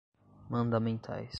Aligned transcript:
mandamentais 0.49 1.29